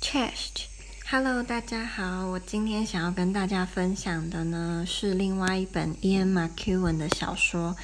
[0.00, 7.76] Chest，Hello，大家好，我今天想要跟大家分享的呢是另外一本 Ian McEwan 的小说，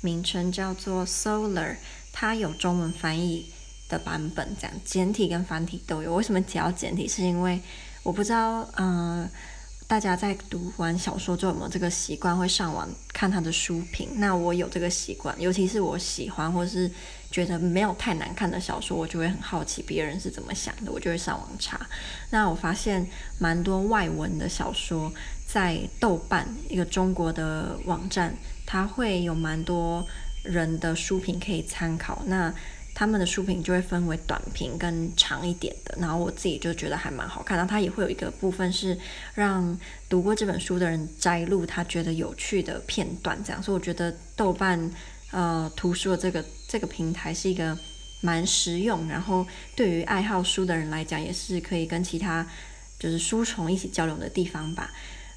[0.00, 1.72] 名称叫做《Solar》，
[2.12, 3.46] 它有中文翻译
[3.88, 6.14] 的版本，这样简体跟繁体都有。
[6.14, 7.08] 为什么只要简体？
[7.08, 7.60] 是因为
[8.04, 9.28] 我不知道，呃。
[9.86, 14.08] 大家在读完小说之后有没有这个习惯，会上网看他的书评？
[14.14, 16.90] 那我有这个习惯，尤其是我喜欢或是
[17.34, 21.84] 觉得没有太难看的小说，我就会很好奇别人是怎么想的，我就会上网查。
[22.30, 23.04] 那我发现
[23.40, 25.12] 蛮多外文的小说
[25.44, 28.32] 在豆瓣一个中国的网站，
[28.64, 30.06] 它会有蛮多
[30.44, 32.22] 人的书评可以参考。
[32.26, 32.54] 那
[32.94, 37.58] 他们的书评就会分为短评跟长一点的，然后我自己就觉得还蛮好看。
[37.58, 38.96] 然后它也会有一个部分是
[39.34, 39.76] 让
[40.08, 43.60] 读过这本书的人摘录他觉得有趣的片段，这样。
[43.60, 44.88] 所以我觉得豆瓣
[45.34, 47.76] 呃图书的这个这个平台是一个
[48.20, 49.44] 蛮实用，然后
[49.74, 52.46] 对于爱好书的人来讲也是可以跟其他
[53.00, 54.92] 就是书虫一起交流的地方吧。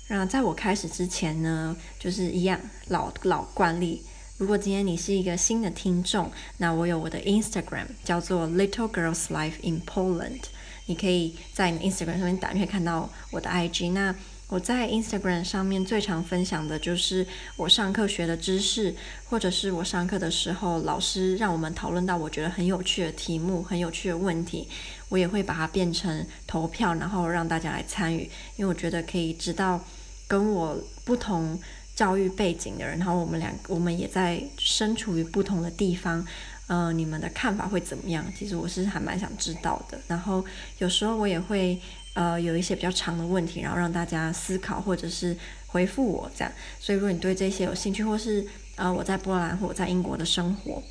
[0.09, 4.03] 那在我开始之前呢，就是一样老老惯例。
[4.37, 10.43] 如果今天你是一个新的听众，那我有我的 Instagram 叫做 Little Girls Life in Poland，
[10.85, 13.93] 你可以在你 Instagram 上面打，你可以看到我的 IG。
[13.93, 14.13] 那
[14.47, 18.95] 我在 Instagram 上面最常分享的就是我上课学的知识，
[19.25, 24.67] 或者是我上课的时候老师让我们讨论到我觉得很有趣的题目、很有趣的问题，
[25.09, 29.83] 我也会把它变成投票，然后让大家来参与，因为我觉得可以知道
[30.27, 31.59] 跟我不同。
[31.97, 36.23] 教育背景的人，然后我们两，我们也在身处于不同的地方，
[36.67, 38.23] 呃，你们的看法会怎么样？
[38.37, 39.99] 其实我是还蛮想知道的。
[40.05, 40.45] 然后
[40.77, 41.81] 有时候我也会
[42.17, 45.37] 呃有一些比较长的问题，然后让大家思考或者是
[45.67, 46.51] 回复我这样。
[46.79, 48.43] 所以如果你对这些有兴趣，或是
[48.75, 50.81] 呃我在波兰或我在英国的生活。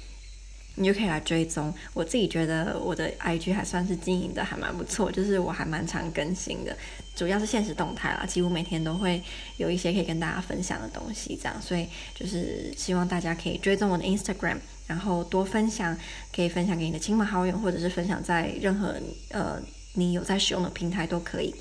[0.79, 6.77] 你就可以来追踪，我自己觉得我的 IG 还算是经营的还蛮不错，就是我还蛮常更新的，
[7.15, 9.23] 主要是现实动态啦，几乎每天都会
[9.57, 15.97] 有一些可以跟大家分享的东西，这样，所以就是希望大家可以追踪我的 Instagram，然后多分享，
[16.31, 18.95] 可以分享给你的亲朋好友，或者是分享在任何
[19.31, 19.59] 呃
[19.97, 21.55] 你有在使用的平台都可以。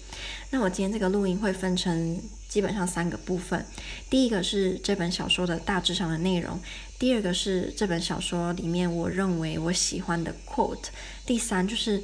[0.51, 3.65] 那我今天这个录音会分成基本上三个部分，
[4.09, 6.57] 第一个是这本小说的大致上的内容，
[6.97, 10.85] 第二个是这本小说里面我认为我喜欢的 quote，
[11.25, 12.01] 第三就是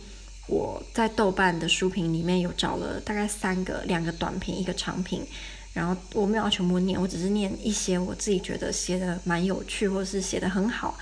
[0.47, 5.25] 我在豆瓣的书评里面有找了大概三个，两个短评，一个长评，
[5.72, 10.98] 然后我没有要全部念，我只是念一些我自己觉得写的蛮有趣，或者是写的很好，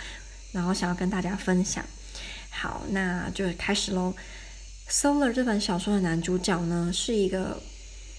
[0.51, 1.83] 然后想要跟大家分享。
[2.51, 4.13] 好，那就开始喽。
[4.89, 7.61] Solar 这本小说的男主角呢，是一个，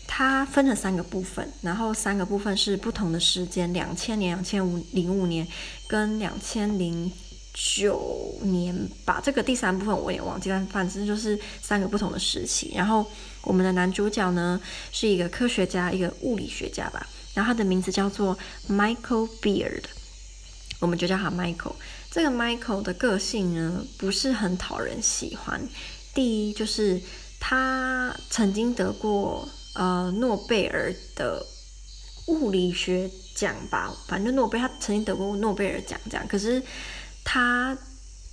[0.06, 5.46] 他分了三个部分，然后三个部分是不同的时间，两千年、两千五零五年
[5.88, 7.10] 跟两千零
[7.52, 9.20] 九年吧。
[9.22, 12.72] 这个第三部分我也忘记了，反正就是三个不同的时期。
[12.76, 13.04] 然后
[13.42, 14.60] 我们的男主角呢，
[14.92, 17.04] 是一个科学家，一个物理学家吧。
[17.34, 18.38] 然后他的名字叫做
[18.68, 19.82] Michael Beard，
[20.78, 21.74] 我们就叫他 Michael。
[22.12, 25.60] 这个 Michael 的个性呢，不是很讨人喜欢。
[26.14, 27.00] 第一就是
[27.38, 31.46] 他曾经得过呃诺贝尔的
[32.26, 36.62] 物理学奖吧，反正诺贝尔他曾经得过诺贝尔奖这样，可是
[37.24, 37.76] 他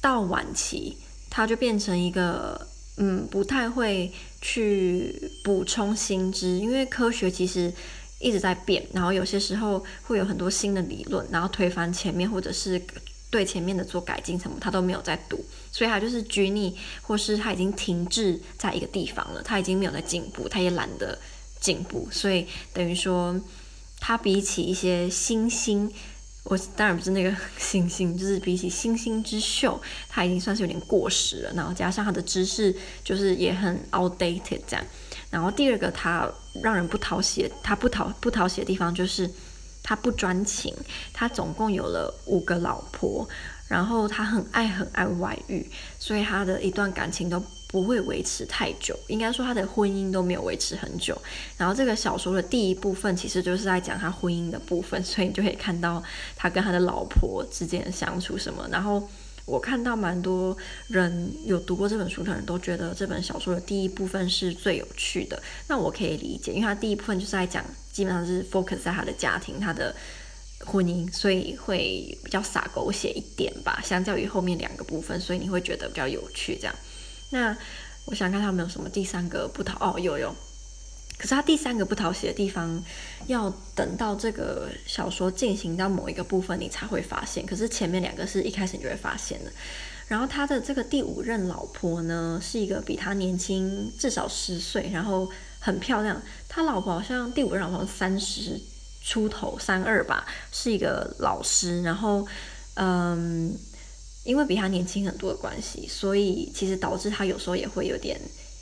[0.01, 0.97] 到晚期
[1.29, 2.67] 他就变成一个
[2.97, 4.11] 嗯不太会
[4.41, 7.71] 去补充新知，因为科学其实
[8.19, 12.81] 一直在变，然后有些时候会有很多新的理论，然后推翻前面或者是。
[13.29, 21.19] 对前面的做改进什么，他都没有在读，所以他就是拘泥，或是他已经停滞在一个地方了，他已经没有在进步，他也懒得
[21.59, 23.37] 进步，所以等于说，
[23.99, 25.91] 他比起一些新星，
[26.43, 29.77] 我当然不是那个 星星，就是比起星星之秀，
[30.07, 32.73] 他已经算是有点过时了，然后加上他的知识
[33.03, 34.85] 就是也很 outdated 这样，
[35.29, 36.31] 然后第二个他
[36.63, 39.29] 让人不讨喜，他不讨不讨喜的地方就是。
[39.87, 40.75] 他不专情，
[41.13, 43.25] 他总共有了五个老婆，
[43.69, 45.65] 然后他很爱很爱外遇，
[45.97, 51.17] 所以他的一段感情都不会维持太久，应该说他的婚姻都没有维持很久。
[51.57, 56.03] 然后这个小说的第一部分其实就是在讲他婚姻的部分，所以你就可以看到
[56.35, 59.07] 他跟他的老婆之间的相处什么，然后。
[59.47, 60.55] 我看到蛮多
[60.89, 65.41] 人有读过这本书的人都觉得这本小说的第一部分是最有趣的。
[65.69, 67.63] 那我可以理解，因为他第一部分就是在讲，
[67.93, 69.95] 基本上是 focus 在他的家庭、他的
[70.65, 76.57] 婚姻，所以会比较洒狗血一点吧，相较于后面两个部分，所以你会觉得比较有趣。
[76.59, 76.75] 这样，
[77.31, 77.57] 那
[78.07, 80.35] 我想看他有没有什么第三个不同哦，有有。
[81.17, 82.83] 可是他第三个不讨喜的地方，
[83.25, 87.45] 要等到这个小说进行到某一个部分，你才会发现。
[87.45, 89.51] 可是前面两个是一开始你就会发现的。
[90.07, 95.29] 然后他的这个第五任老婆呢，是一个比他年轻至少十岁，然后
[95.59, 96.21] 很漂亮。
[96.47, 98.57] 他老婆好像第五任老婆三十
[99.03, 101.81] 出头，三二吧，是一个老师。
[101.81, 102.25] 然后，
[102.75, 103.53] 嗯，
[104.23, 108.17] 因为比他年轻很多的关系，所以其实导致他有时候也会有点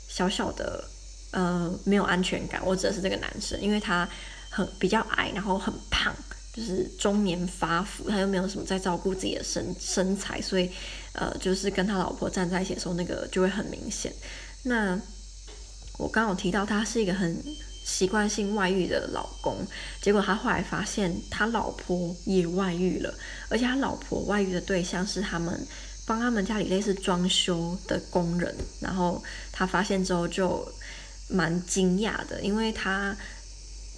[0.08, 0.82] 小小的
[1.30, 2.60] 呃没有安全感。
[2.64, 4.08] 我指的是这个男生，因为他
[4.50, 6.14] 很比较矮，然后很胖。
[6.52, 10.70] 就是中年发福，他又没有什么在照顾自己的身身材，所以，
[11.12, 14.10] 呃，就是跟他老婆站在一起的时候，那个就会很明显。
[14.62, 14.98] 那
[15.98, 17.44] 我刚刚有提到他是一个很
[17.84, 19.66] 习惯性外遇的老公，
[20.00, 23.14] 结果他后来发现他老婆也外遇了，
[23.50, 25.66] 而且他老婆外遇的对象是他们
[26.06, 30.66] 帮他们家里类似装修的工人，然后他发现之后就
[31.28, 33.16] 蛮惊讶的，因为他。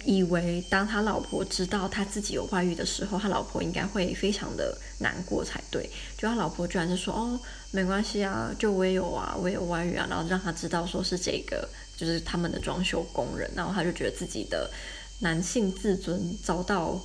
[0.05, 5.89] 以为当他老婆知道他自己有外遇的时候，他老婆应该会非常的难过才对。
[6.17, 7.37] 就他老婆居然是说：“哦，
[7.71, 11.67] 没关系啊，就我也有啊，我也有外遇啊。”然后让他知道说是这个，
[11.97, 13.51] 就是他们的装修工人。
[13.53, 14.71] 然后他就觉得自己的
[15.19, 16.97] 男性自尊遭到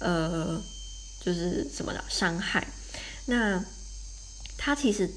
[0.00, 0.62] 呃，
[1.22, 2.68] 就是什么的伤害。
[3.24, 3.64] 那
[4.58, 5.10] 他其实。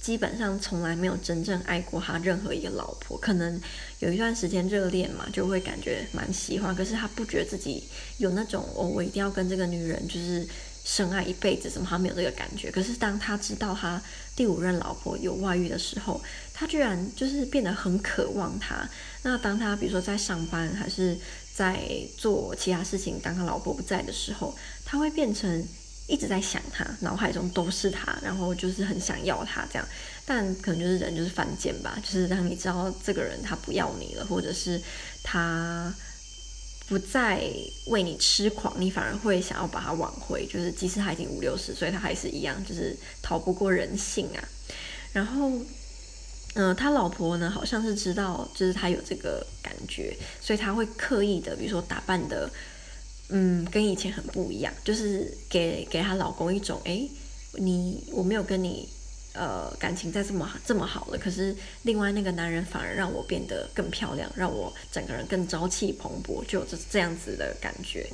[0.00, 3.60] 基本上从来没有真正爱过他任何一个老婆，可能
[3.98, 6.74] 有一段时间热恋嘛，就会感觉蛮喜欢。
[6.74, 7.84] 可是他不觉得自己
[8.16, 10.48] 有那种哦，我一定要跟这个女人就是
[10.84, 12.70] 深爱一辈子，什么他没有这个感觉。
[12.70, 14.00] 可是当他知道他
[14.34, 16.18] 第五任老婆有外遇的时候，
[16.54, 18.88] 他居然就是变得很渴望她。
[19.22, 21.18] 那当他比如说在上班还是
[21.54, 21.78] 在
[22.16, 24.56] 做其他事情，当他老婆不在的时候，
[24.86, 25.68] 他会变成。
[26.10, 29.88] 一直在想他，脑海中都是他，然后就是很想要他这样，
[30.26, 34.82] 但可能就是人就是犯贱吧，就是让你知道这个人他不要你了，或者是
[35.22, 35.94] 他
[36.88, 37.48] 不再
[37.86, 44.42] 为你痴狂，你反而会想要把他挽回，就是即使他已经五六十岁，他还是一样，就是逃不过人性啊。
[45.12, 45.52] 然后，
[46.54, 52.50] 嗯、他老婆呢，好像是知道，就是他有这个感觉，所以他会刻意的，比如说打扮的。
[53.32, 57.08] 嗯，跟以前很不一样，就是给给她老公一种，哎，
[57.54, 58.88] 你我没有跟你
[59.34, 68.04] 呃感情再这么这么好了，可是另外那个男人反而让我变得更漂亮，让我整个人更朝气蓬勃，就这这样子的感觉。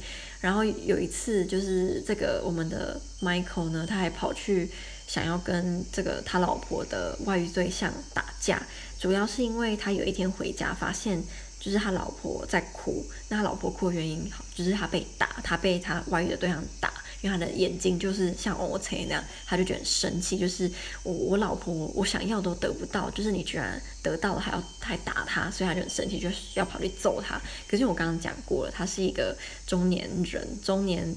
[0.43, 4.71] 然后有一次，就是这个我们的 Michael 呢，他还跑去
[5.07, 8.63] 想要跟这个他老婆的外遇对象打架，
[9.01, 11.25] 主要是因为他有一天回家发现。
[11.67, 16.93] 就是他老婆在哭，那他老婆哭的原因，就是他被打，他被他外遇的对象打，
[17.23, 20.71] 因为他的眼睛就是像 O C 那样，他就觉得很生气，就是
[21.03, 27.41] 我我老婆我想要都得不到，就是你居然得到了还要还打他，所以他就很生气，就是要跑去揍他。
[27.67, 29.37] 可是我刚刚讲过了，他是一个
[29.67, 31.13] 中年人，中年。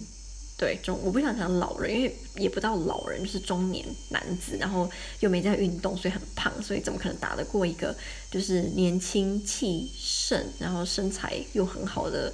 [0.59, 4.91] 对，中我不想讲老人，因为也不到老人，就是中年男子，然后
[5.21, 7.95] 又没在运动，所以很胖，所以怎么可能打得过一个
[8.29, 12.33] 就是年轻气盛，然后身材又很好的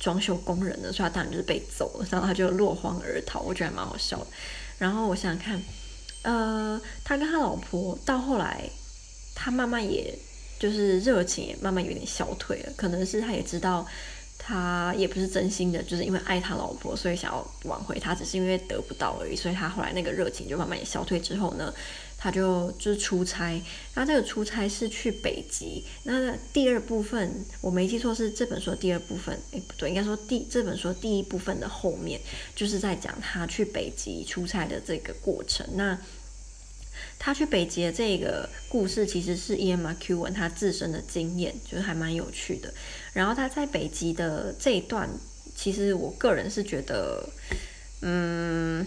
[0.00, 0.90] 装修工人呢？
[0.90, 4.26] 所以他当然就是被揍了，然后他就落荒而逃，我觉得还蛮好笑的。
[4.78, 5.62] 然后我想想看，
[6.22, 8.70] 呃，他跟他老婆到后来，
[9.34, 10.18] 他慢慢也
[10.58, 13.86] 就是热情也慢慢有点消退了，可能是他也知道。
[14.48, 19.36] 他也不是真心的，就是因为爱他老婆，所以想要挽回他，只是因为得不到而已。
[19.36, 21.70] 所以他后来那个热情就慢慢也消退之后呢，
[22.16, 23.60] 他就就是出差。
[23.92, 25.84] 然后这个出差是去北极。
[26.04, 32.18] 那第二部分我没记错是这本书第二部分，诶，不对，应该说第这本书第一部分的后面
[32.56, 35.68] 就是在讲他去北极出差的这个过程。
[35.74, 35.98] 那
[37.18, 42.72] 他去北极的这个故事，其实是 E.M.Q 文他自身的经验，就是还蛮有趣的。
[43.12, 45.08] 然后他在北极的这一段，
[45.54, 47.28] 其实我个人是觉得，
[48.02, 48.86] 嗯，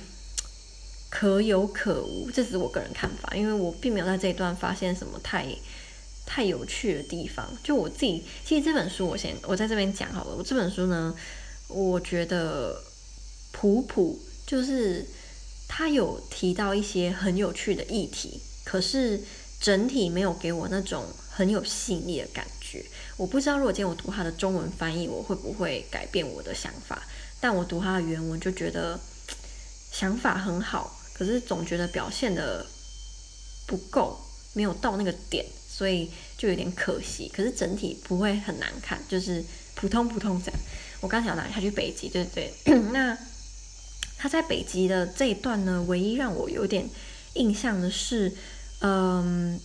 [1.09, 5.45] 可有可无，这只是我个人看法，因为我并没有在这一段发现什么太
[6.25, 7.51] 太有趣的地方。
[7.63, 10.35] 就我自己，其实这本书我先我在这边讲好了。
[10.35, 11.15] 我这本书呢，
[11.67, 12.81] 我觉得
[13.51, 15.05] 普普就是。
[15.73, 19.21] 他有提到一些很有趣的议题，可是
[19.61, 21.05] 整体没有给我那种
[21.41, 22.85] 很有细腻的感觉。
[23.17, 27.01] 我不知道如果今天我读他的中文翻译，我会不会改变我的想法？
[27.39, 28.99] 但我读他的原文就觉得
[29.91, 32.63] 想法很好，可是总觉得表现得
[33.65, 34.19] 不够，
[34.53, 37.27] 没有到那个点，所以就有点可惜。
[37.35, 39.43] 可是整体不会很难看，就是
[39.73, 40.59] 普通普通这样。
[40.99, 41.51] 我刚想哪里？
[41.51, 43.17] 他去北极，对对对， 那。
[44.23, 46.87] 他在北极的这一段呢，唯一让我有点
[47.33, 48.31] 印象的是，
[48.81, 49.59] 嗯，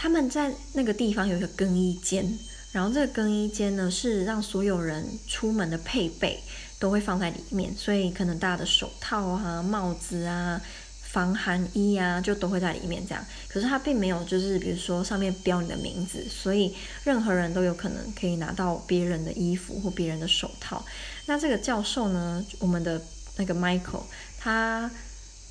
[0.00, 2.38] 他们在那个地方有一个更衣间，
[2.70, 6.40] 然后这个更衣间呢是让所有人出门的配备
[6.78, 10.60] 都会放在里面，所以可能大家的手套啊、帽子啊、
[11.02, 13.24] 防寒衣啊，就都会在里面这样。
[13.48, 20.84] 可是它并没有就是比如说上面标你的名字，所以任何人都有可能可以拿到别人的衣服或别人的手套。
[21.26, 23.02] 那这个教授呢，我们的
[23.36, 24.04] 那个 Michael，
[24.38, 24.88] 他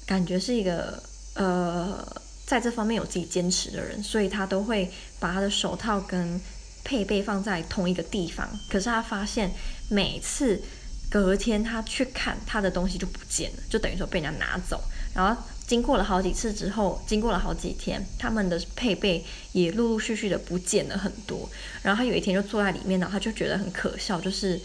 [0.05, 2.21] 感觉是一个呃。
[2.47, 4.89] 在这方面有自己坚持的人，所以他都会
[5.19, 6.39] 把他的手套跟
[6.85, 8.47] 配备放在同一个地方。
[8.69, 9.51] 可是他发现
[9.89, 10.61] 每次
[11.09, 14.81] 隔天他去看他的东西就不见了，就等于说被人家拿走。
[15.13, 21.49] 然后经过了好几次之后，经过了好几天，他们的配备也陆陆续续的不见了很多。
[21.81, 24.57] 然后他有一天就坐在里面，然后他就觉得很可笑，就是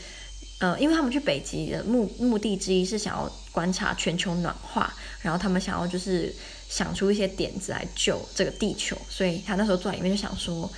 [0.60, 6.32] 呃，因为他们去北极的目目的之一是想要观察全球暖化，然后他们想要就是。
[6.75, 10.73] 想出一些点子来救这个地球，所以他那时候坐在里面就想说：“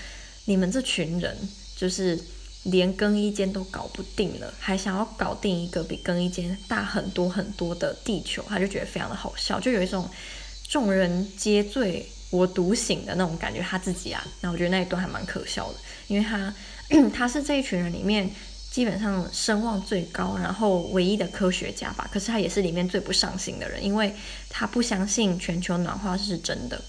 [0.46, 1.36] 你们这群人
[1.76, 2.18] 就是
[2.64, 10.10] 连更衣间都搞不定了，还想要搞定一个比更衣间大很多很多的地球。”他就觉得非常的好笑，就有一种
[10.68, 13.60] 众人皆醉我独醒的那种感觉。
[13.60, 16.52] 他自己啊，那我觉得那一段还蛮可笑的，因为他
[17.14, 18.28] 他是这一群人里面。
[18.74, 22.10] 基本上声望最高，然后唯一的科学家吧。
[22.12, 24.12] 可是他也是里面最不上心的人，因为
[24.50, 26.82] 他不相信全球暖化是真的。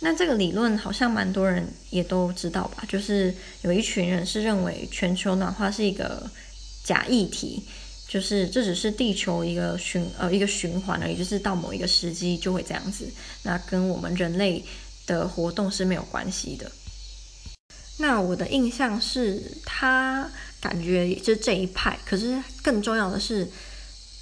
[0.00, 2.84] 那这个理论好像蛮多人也都知道吧？
[2.86, 6.30] 就是有一群人是认为全球暖化是一个
[6.84, 7.62] 假议题，
[8.06, 13.10] 就是这只是地球一个循呃一个循环而已，就是到某一个时机就会这样子。
[13.42, 14.62] 那跟我们人类
[15.06, 16.70] 的活动是没有关系的。
[18.00, 20.30] 那我的印象是他。
[20.60, 23.48] 感觉也是这一派，可是更重要的是，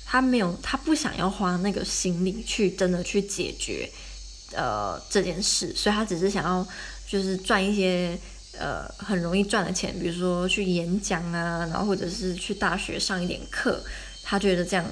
[0.04, 3.90] 他没有，他不想要花那个心力去真的去解决，
[4.52, 6.66] 呃，这件事，所以他只是想要
[7.08, 8.18] 就是赚一些
[8.58, 13.82] 呃很容易赚的钱，比如说去演讲啊，然后或者是去大学上一点课，
[14.22, 14.84] 他觉得这样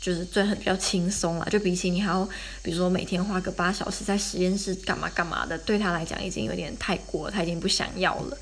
[0.00, 2.28] 就是赚很比较轻松啊，就比起你还要
[2.62, 8.38] 比如说每天花个八小时在实验室干嘛干嘛的，对他来讲已经有点太过了，他已经不想要了。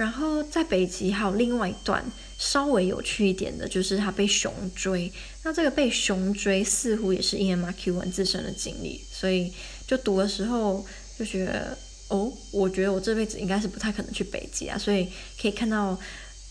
[0.00, 2.02] 然后在北极还有另外一段
[2.38, 5.12] 稍微有趣一点的，就是他被熊追。
[5.42, 9.52] 那这个被熊追似乎也是 Ian McEwan 自身的经历，所以
[9.86, 10.86] 就读的时候
[11.18, 11.76] 就觉得，
[12.08, 14.78] 哦，我觉得我这辈子应该是不太可能去北极啊。
[14.78, 15.06] 所以
[15.38, 16.00] 可以看到，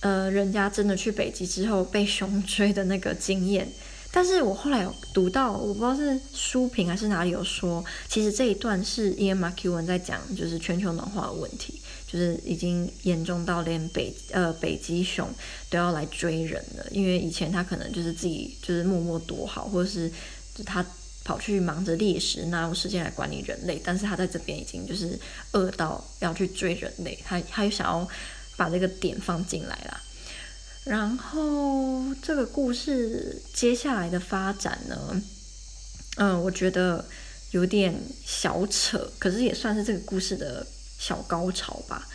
[0.01, 3.68] 呃，人家真的去北极之后被熊追的那个经验。
[4.12, 11.82] 但是我后来有读到，我不知道是书评还是哪里有说，其实这一段是 Ian McEwan 在讲，就是全球暖化的问题。
[12.12, 15.30] 就是已经严重到连北呃北极熊
[15.70, 20.12] 都要来追人了，因为以前他可能就是自己就是默默躲好，或者是
[20.66, 20.84] 他
[21.24, 23.80] 跑去忙着猎食，哪有时间来管理人类？
[23.84, 25.20] 但是他在这边已经就是
[25.51, 28.08] 饿到要去追人类，他他又想要
[28.58, 30.01] 把这个点放进来啦。
[30.86, 35.22] 然后这个故事接下来的发展呢，
[36.18, 37.06] 嗯、我觉得
[37.51, 37.94] 有点
[38.25, 40.66] 小扯，可是也算是这个故事的。
[41.00, 42.06] 小高潮吧，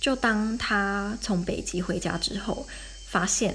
[0.00, 2.64] 就当他从北极回家之后，
[3.08, 3.54] 发现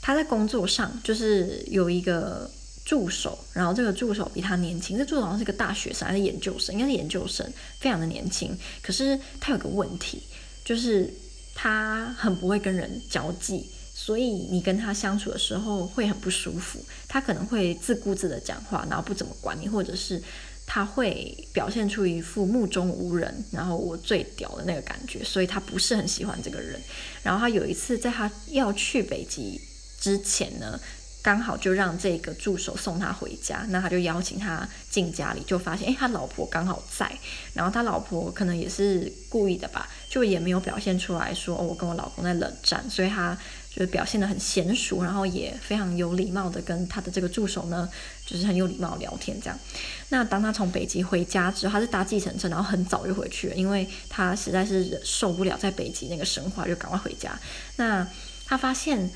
[0.00, 2.50] 他在工作上就是有一个
[2.84, 7.46] 助手，然后这个助手比他年轻，这助手好像是个大学生还是研究生，应该是研究生，
[7.78, 8.58] 非常的年轻。
[8.82, 10.22] 可是他有个问题，
[10.64, 11.12] 就是
[11.54, 16.82] 他很不会跟人交际，所以你跟他相处的时候会很不舒服。
[17.06, 20.22] 他可能会自顾自的讲话，然后不怎么管你，或者是。
[20.66, 26.80] 他会表现出一副目中无人，然后我最屌的那个感觉，所以他不是很喜欢这个人。
[27.22, 29.60] 然后他有一次在他要去北极
[30.00, 30.80] 之前呢，
[31.20, 37.10] 刚好就让这个助手送他回家，那他就邀请他进家里，就发现诶，他老婆刚好在，
[37.52, 43.36] 然后他老婆可能也是故意的吧，就也没有表现出来说，哦，我跟我老公在冷战，所以他。
[43.74, 47.88] 就是表现得很娴熟，然后也非常有礼貌的跟他的这个助手呢，
[48.26, 49.58] 就是很有礼貌聊天这样。
[50.10, 57.38] 那当他从北极回家之后，他是搭计程车，然后很早就回去了，因为他实在是受不了在北极那个生活，就赶快回家。
[57.76, 58.06] 那
[58.44, 59.10] 他发现。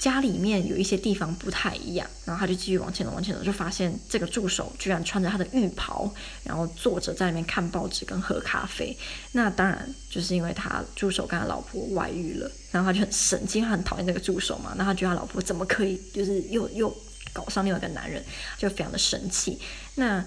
[0.00, 6.10] 家里面有一些地方不太一样，然后他就继续往前走，往前走，就发现这个助手居然穿着他的浴袍，
[6.42, 8.96] 然后坐着在那边看报纸跟喝咖啡。
[9.32, 14.72] 那当然就是因为他助手跟他老婆外遇了，然后他就很生气，他很讨厌这个助手嘛。
[14.78, 16.96] 那他觉得他老婆怎么可以就是又又
[17.34, 18.24] 搞上另外一个男人，
[18.56, 19.58] 就非常的生气。
[19.96, 20.24] 那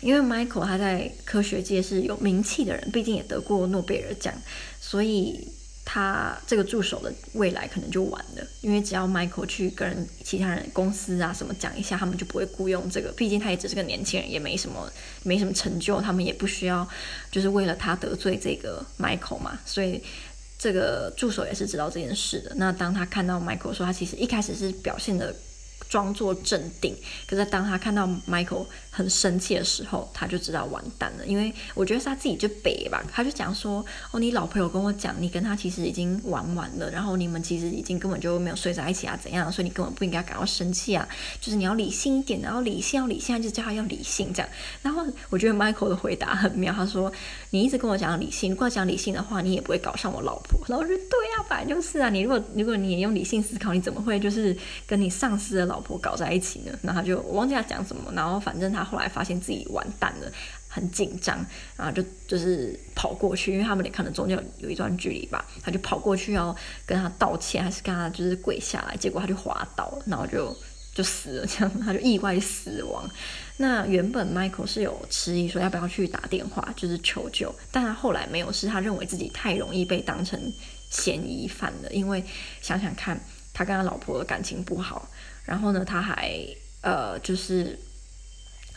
[0.00, 4.32] 因为 Michael 他在科学界是有名气的人，毕竟也得过诺贝尔奖，
[4.80, 5.48] 所以。
[5.90, 13.10] 他这个助手的未来可能就完了，因为只要 Michael 去跟其他人公司啊什么讲一下，他们就不会雇佣这个。
[13.12, 14.92] 毕竟他也只是个年轻人，也没什么
[15.22, 16.86] 没什么成就，他们也不需要
[17.30, 19.58] 就是为了他得罪这个 Michael 嘛。
[19.64, 20.04] 所以
[20.58, 22.52] 这个助手也是知道这件事的。
[22.56, 25.34] 那当他看到 Michael 说他其实一开始是表现的
[25.88, 26.94] 装作镇定，
[27.26, 28.66] 可是当他看到 Michael
[28.98, 31.24] 很生气的时候，他就知道完蛋了。
[31.24, 39.52] 因为我觉得是他自己就北吧，他就讲说：“哦，你老婆有跟我讲，你跟他其实已经玩完了，然后你们其实已经根本就没有睡在一起啊，怎样？
[39.52, 41.08] 所以你根本不应该感到生气啊，
[41.40, 44.50] 就是你要理性一点，然后理性要理性，就叫他要理性这样。”
[44.82, 47.12] 然后我觉得 Michael 的回答很妙，他说
[47.50, 60.32] ：“你一直跟我讲理性，如果讲理性的话，你也不会搞上我老婆。”然后我说：“对啊，本来就是啊，你如果如果你也用理性思考，你怎么会就是跟你上司的？”老婆搞在一起呢，然后他就我忘记他讲什么，然后反正他后来发现自己完蛋了，
[60.68, 61.44] 很紧张，
[61.76, 66.54] 然后就就是跑过去，因为他们俩可能中间有有一段距离吧，他就跑过去要
[66.86, 70.56] 跟他道歉，还是跟他就是跪下来，结果他就滑倒，然后就
[70.94, 73.08] 就死了，这样他就意外死亡。
[73.58, 80.40] 那原本 Michael 是有迟疑说 要不要去打电话就是求救，但他后来没有，是他认为自己太容易被当成
[80.90, 82.24] 嫌疑犯了，因为
[82.60, 83.20] 想想看，
[83.52, 85.08] 他跟他老婆的感情不好。
[85.44, 86.38] 然后呢，他还
[86.82, 87.78] 呃，就是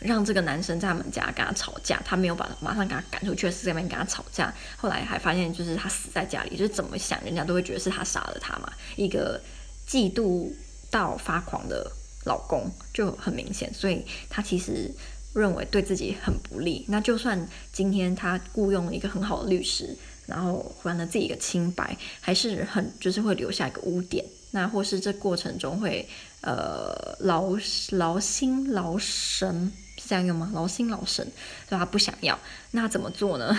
[0.04, 4.52] 让这个男生在他们家跟他吵架，他没有把马上给他赶出去，是在那边跟他吵架。
[4.76, 8.72] 后来还发现，就是他死在家里，就是怎么想，人家都会觉得是他杀了他嘛。
[8.96, 9.40] 一个
[9.88, 10.52] 嫉妒
[10.90, 11.90] 到发狂的
[12.24, 14.90] 老公就很明显，所以他其实
[15.34, 16.84] 认为对自己很不利。
[16.88, 24.24] 那就算今天他雇佣了一个很好的律师，然后还了自己一个清白，还是很就是会留下一个污点。
[24.50, 26.08] 那或是这过程中会。
[26.44, 27.56] 呃，劳
[27.92, 30.50] 劳心劳神是这样用吗？
[30.52, 31.24] 劳心劳神，
[31.68, 32.38] 所以他不想要。
[32.72, 33.56] 那怎么做呢？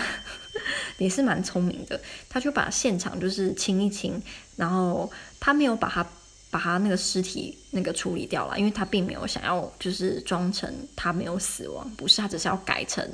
[0.98, 2.00] 也是蛮聪明的。
[2.28, 4.22] 他就把现场就是清一清，
[4.56, 5.10] 然后
[5.40, 6.06] 他没有把他
[6.50, 13.08] 把他那个尸体那个处理掉了，因为他并没有想要就是装成他没有死亡，不是，他只是要改成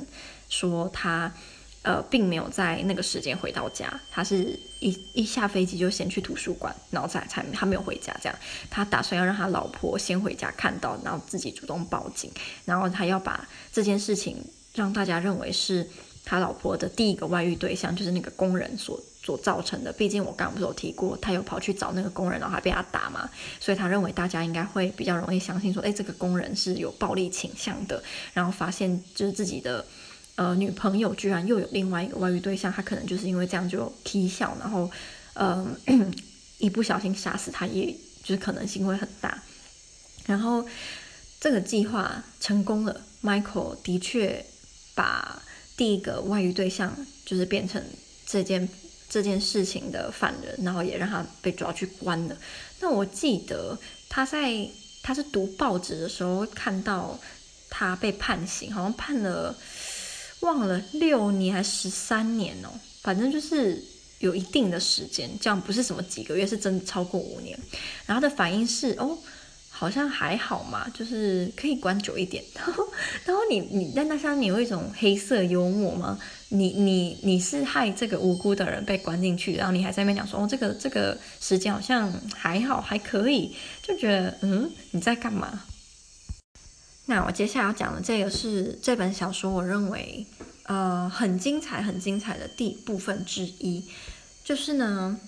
[0.49, 1.31] 说他。
[1.83, 12.29] 呃，并没有在那个时间回到家，他是一一下飞机就先去图书馆，然后才才他没有回家，这样他打算要让他老婆先回家看到，然后自己主动报警，
[12.65, 14.37] 然后他要把这件事情
[14.75, 15.89] 让大家认为是
[16.23, 19.91] 他老婆的第一个外遇对象，就是那个工人所所造成的。
[19.91, 23.27] 毕竟我刚刚不是有提过，他有跑去找那个工人，然后还被他打嘛，
[23.59, 28.03] 所以他认为大家应该会比较容易相信说，哎，这个工人是有暴力倾向的，
[28.35, 29.83] 然后发现就是自己的。
[30.41, 34.89] 呃，女朋友居然又有另外一个外遇对象，他可能就是因为这样就踢笑，然后，
[35.35, 35.67] 呃，
[36.57, 39.43] 一不小心杀死他，也就是可能性会很大。
[40.25, 40.67] 然后
[41.39, 44.43] 这个计划成功了，Michael 的确
[44.95, 45.39] 把
[45.77, 46.91] 第一个外遇对象
[47.23, 47.79] 就是变成
[48.25, 48.67] 这件
[49.07, 52.35] 这件事情的犯人，然后也让他被抓去关了。
[52.79, 53.77] 那我记得
[54.09, 54.67] 他在
[55.03, 57.19] 他是读报纸的时候看到
[57.69, 59.55] 他被判刑，好像判了。
[60.41, 62.69] 忘了六年还十三年哦，
[63.01, 63.83] 反正就是
[64.19, 67.57] 有一定的时间，这样不是什么几个月，是真的超过五年。
[68.05, 69.17] 然后的反应是哦，
[69.69, 72.43] 好像还好嘛，就是可以关久一点。
[72.53, 72.87] 然后，
[73.25, 76.19] 然后你你在那上面有一种黑色幽默吗？
[76.49, 85.63] 你你你是害这个无辜的人被关进去，然后你还在那边讲说哦，这个这个时间好像还好还可以，就觉得嗯，你在干嘛？
[87.11, 90.25] 那我接下来要讲的这个是这本小说，我认为
[90.63, 93.83] 呃很精彩、很精彩的第部分之一，
[94.45, 95.19] 就是呢，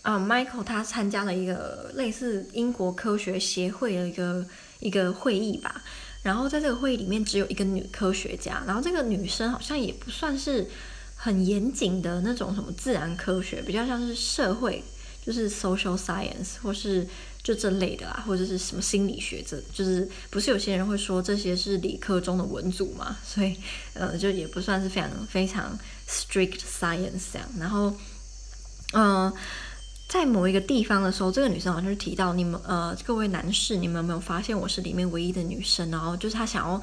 [0.00, 4.46] 啊、，Michael 他参加了一个类似英国科学协会的一个
[4.80, 5.82] 一个会议吧，
[6.22, 10.66] 然后在这个会议里面只有一个女科学家，然后这个女生好像也不算是
[11.14, 14.82] 很严谨的那种什么自然科学，比较像是社会，
[15.22, 17.06] 就是 social science 或是。
[17.42, 23.16] 就这类的啦，或者是什么心理学，这就是不是有些人会说这些是理科中的文组嘛？
[23.26, 23.56] 所以
[23.94, 25.76] 呃，就也不算是非常非常
[26.08, 27.48] strict science 这样。
[27.58, 27.92] 然后，
[28.92, 29.34] 嗯、呃，
[30.08, 35.90] 在某一个地方的时候，这个女生好像是提到你们呃，各位男士，你们有没有发现我是里面唯一的女生？
[35.90, 36.80] 然后就是她想要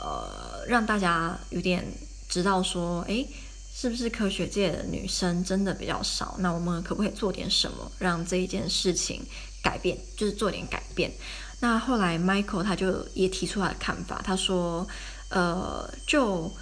[0.00, 1.84] 呃让大家有点
[2.30, 3.28] 知道说，诶，
[3.74, 6.36] 是不是科学界的女生真的比较少？
[6.38, 9.20] 那我们可不可以做点什么，让这一件事情？
[9.62, 11.12] 改变就是做点改变。
[11.60, 14.86] 那后来 Michael 他就也提出他的看法，他说
[15.30, 16.52] ：“呃，就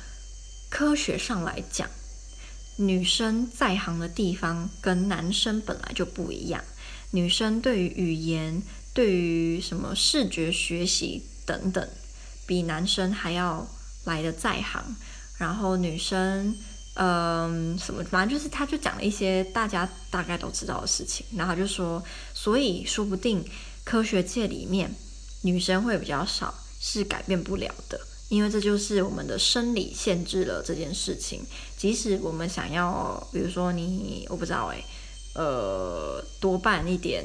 [0.68, 1.88] 科学上来讲，
[2.76, 6.62] 女生在行的地方跟男生本来就不一样。
[7.12, 11.88] 女生对于语言、对于什么视觉学习等等，
[12.46, 13.66] 比男生还要
[14.04, 14.96] 来得在行。
[15.38, 16.54] 然后女生。”
[16.94, 18.02] 嗯，什么？
[18.04, 22.02] 反正就是，他就讲了一些大家大概都知道的事情，然后就说，
[22.34, 23.44] 所以说不定
[23.84, 24.92] 科学界里面
[25.42, 31.42] 女生会比较少，是改变不了的，因为这就是我们的生理限制了这件事情。
[31.76, 34.84] 即使我们想要，比如说你，我不知道诶，
[35.34, 37.24] 呃，多办一点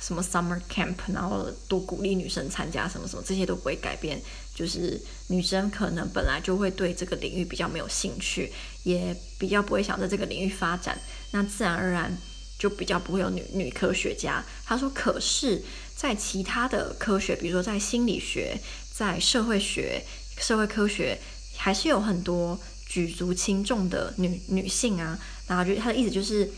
[0.00, 4.20] 什么 summer camp，然后多鼓励女生参加什么什么，这些都不会改变。
[4.54, 8.50] 就是女生可能本来就会对这个领域比较没有兴趣，
[8.82, 10.98] 也比较不会想在这个领域发展，
[11.32, 12.16] 那自然而然
[12.58, 14.44] 就比较不会有女女科学家。
[14.64, 15.62] 他说，可是，
[15.96, 18.58] 在其他的科学，比如说在心理学、
[18.94, 20.02] 在社会学、
[20.38, 21.18] 社会科学，
[21.56, 25.18] 还是有很多举足轻重的女女性啊。
[25.46, 26.50] 然后就他的意思就是。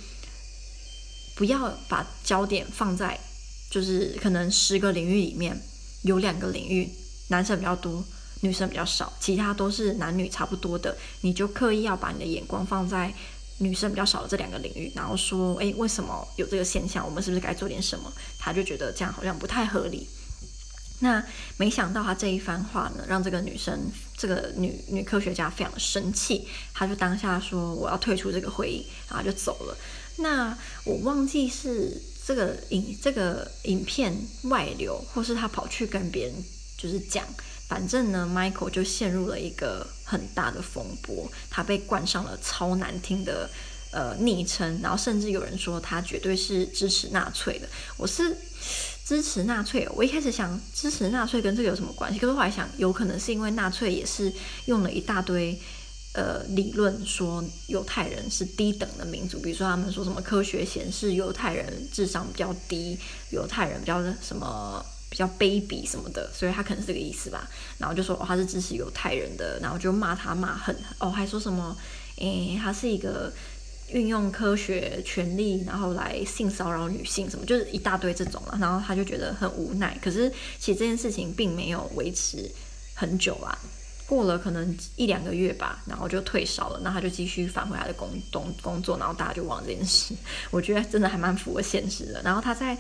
[1.35, 3.19] 不要把焦点放在，
[3.73, 5.59] 就是可能十个领域里面
[6.03, 6.87] 有两个领域
[7.29, 8.05] 男生比较多，
[8.43, 13.11] 女生比较少，其他都是男女差不多的，你就刻意要把你的眼光放在
[13.59, 17.03] 女生比较少的这两个领域，然后说，诶，为什么有这个现象？
[17.03, 18.13] 我们是不是该做点什么？
[18.39, 20.07] 他就觉得这样好像不太合理。
[21.01, 21.25] 那
[21.57, 29.77] 没想到他这一番话呢，让这个女生，这个女女科学家非常的生气，她就当下说，我要退出这个会议，然后就走了。
[30.19, 36.35] 那我忘记是这个影这个影片外流，或是他跑去跟别人
[36.79, 37.27] 就是讲，
[37.69, 43.51] 反正呢，Michael 就陷入了一个很大的风波，他被冠上了超难听的
[43.91, 47.69] 呃昵称，然后甚至有人说他绝对是支持纳粹的。
[47.97, 48.37] 我是
[49.05, 52.19] 支持纳粹，我一开始想支持纳粹跟这个有什么关系？
[52.21, 54.33] 可是后来想，有可能是因为纳粹也是
[54.67, 55.61] 用了一大堆。
[56.15, 62.99] 呃，理论说犹太人是低等的民族，比如说他们说什么科学显示犹太人智商比较低，
[63.31, 67.49] 犹太人比较什么比较卑鄙什么的，所以他可能是这个意思吧。
[67.79, 71.75] 然后就说哦，他是支持犹太人的，然后就骂他骂很哦，还说什么
[72.19, 73.33] 诶，他是一个
[73.89, 78.59] 运用科学权力然后来性骚扰女性什么，就是一大堆这种了。
[78.61, 82.51] 然后他就觉得很无奈，可是其实这件事情并没有维持
[82.95, 83.59] 很久啦。
[84.07, 90.15] 过了可能一两个月吧，然后就退烧了，那他就继续返回他的工工工作，然后大家就忘了这件事。
[90.51, 92.21] 我觉得真的还蛮符合现实的。
[92.23, 92.75] 然后他在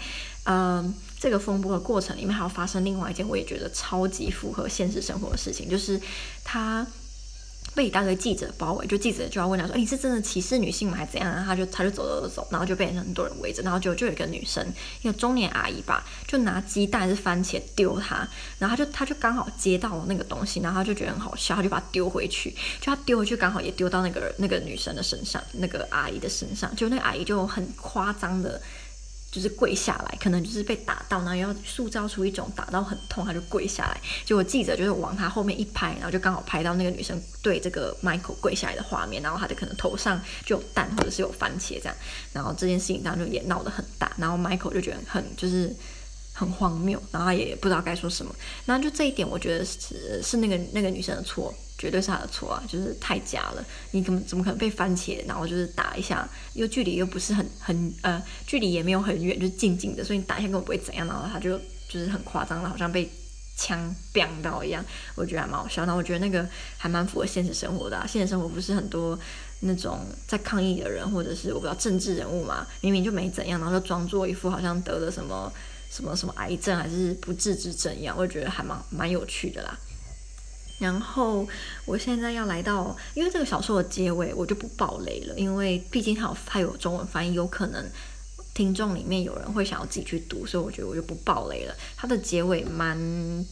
[0.44, 6.00] 嗯、呃、这个风波的过程里面，还有发生另外一件我也觉得超级符合现实生活的事情，就是
[6.44, 6.86] 他。
[7.74, 10.96] 被一大堆记者包围，就记者就要问他说：“，你是真的歧视女性吗？
[10.96, 14.66] 还是怎样？”然后他就他就走走走走，然后就被很多人围着，然后就就有一个女生，
[15.00, 28.60] 一个中年阿姨吧，就拿鸡蛋还是番茄丢他，然后他就他就刚好接到了那个东西，然后他就觉得很好笑，他就把它丢回去，就他丢回去刚好也丢到那个那个女生的身上，那个阿姨的身上，就那个阿姨就很夸张的。
[29.32, 33.98] 就是跪下来，可能就是被打到，然后要塑造出一种打到很痛，他就跪下来。
[34.26, 41.96] 结果记者就是往他后面一拍，然后就刚好拍到那个女生对这个 Michael 跪下来的画面，然后他就可能头上就有蛋或者是有番茄这样，
[42.34, 45.74] 然后这件事情当中也闹得很大，然后 Michael 就觉得很就是
[46.34, 48.34] 很荒谬，然后他也不知道该说什么。
[48.66, 51.54] 然后就这一点，我觉得是是那个那个女生的错。
[51.82, 52.62] 绝对是他的错啊！
[52.68, 55.20] 就是太假了，你怎么怎么可能被番茄？
[55.26, 61.04] 然后就是打一下，又距离又不是很很呃，距离也没有很远，就是近近的，所以你打一下根本不会怎样。
[61.08, 63.10] 然后他就就是很夸张的，好像被
[63.56, 64.84] 枪毙到一样。
[65.16, 65.82] 我觉得还蛮好笑。
[65.82, 68.06] 然后我觉得那个还蛮符合现实生活的啊。
[68.06, 69.18] 现实生活不是很多
[69.62, 75.52] 那种在抗议的人，或者是我不知道政治人物嘛，明明就没怎样，然后就装作一副好像得了什么
[75.90, 78.14] 什么什么癌症还是不治之症一样。
[78.16, 79.76] 我觉得还蛮蛮有趣的啦。
[80.78, 81.46] 然后
[81.84, 87.88] 我现在要来到，因为这个小说的结尾我就不爆雷了，因为毕竟它有它有中文翻译，有可能
[88.54, 91.74] 听众里面有人会想要自己去读，所以我觉得我就不爆雷了。
[91.96, 93.46] 它的结尾蛮，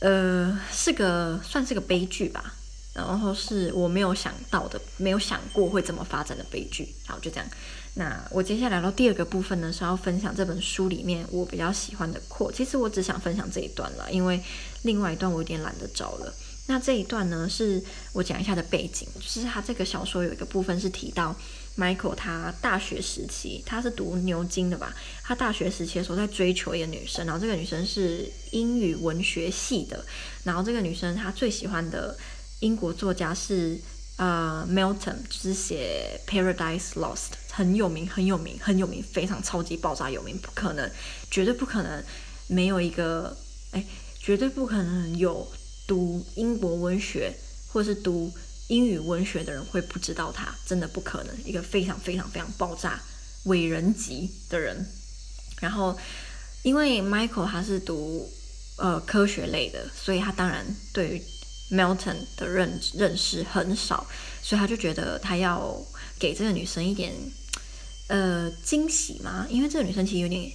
[0.00, 2.54] 呃，是个算是个悲剧吧，
[2.94, 6.92] 然后是我没有想到的，没有想过会这么发展的悲剧。
[7.06, 7.48] 好，就这样。
[7.94, 12.50] 那我接下来到第二个部分呢，是要分享这本书里面我比较喜欢的扩。
[12.50, 14.42] 其实我只想分享这一段了，因为
[14.82, 16.32] 另外一段我有点懒得找了。
[16.68, 17.82] 那这一段呢，是
[18.14, 21.36] 我讲一下的背景，就是他这个小说有一个部分是提到
[21.76, 24.94] Michael 他大学时期，他是读牛津的吧？
[25.22, 30.02] 他大学时期的时候在追求一个女生，然后这个女生是英语文学系的，
[30.44, 32.16] 然后这个女生她最喜欢的
[32.60, 33.78] 英国作家是。
[34.22, 37.16] 呃、，Milton 就是写《Paradise Lost》，
[37.50, 40.88] 很有名，很有名，很有名，非常超级爆炸有名，不可能，
[41.28, 42.04] 绝对不可能
[42.46, 43.36] 没有一个，
[43.72, 43.84] 哎，
[44.20, 45.50] 绝对不可能有
[45.88, 47.34] 读英国文学
[47.72, 48.32] 或是读
[48.68, 53.02] 英语文学的人会不知道他，真的不可能，一个非常非常非常爆炸
[53.46, 54.86] 伟人级的人。
[55.60, 55.98] 然后，
[56.62, 58.30] 因为 Michael 他是读
[58.76, 61.22] 呃科学类的，所以他当然对于。
[61.72, 64.06] Milton 的认认识很少，
[64.42, 65.74] 所以他就觉得他要
[66.18, 67.12] 给这个女生一点
[68.08, 70.52] 呃惊喜嘛，因为这个女生其实有点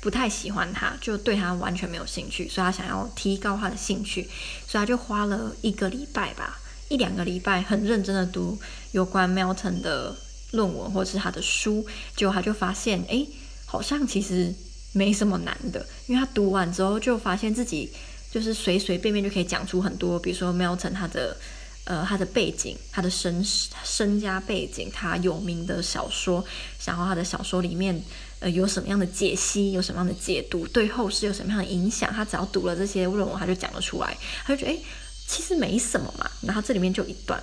[0.00, 4.22] 不太喜欢他，就对他完全没有兴趣，所以他想要提高他的兴趣，
[4.66, 6.58] 所以他就花了一个礼拜吧，
[6.88, 8.58] 一两个礼拜很认真的读
[8.92, 10.16] 有关 Milton 的
[10.52, 13.28] 论文或是他的书，结果他就发现，诶
[13.66, 14.54] 好像其实
[14.92, 17.90] 没什么难的，因为他读完之后就发现自己
[18.30, 21.36] 就是随随便便就可以讲出很多，比如说 Melton 他的
[21.84, 23.44] 呃他的背景、他的身
[23.84, 26.44] 身家背景、他有名的小说，
[26.84, 28.02] 然后他的小说里面
[28.40, 34.82] 呃有什么样的解析、有什么样的解读，对后世有什么样的影响，他只要读了这些论文，他就讲得出来，他就觉得诶，
[35.26, 36.30] 其实没什么嘛。
[36.42, 37.42] 然后这里面就一段，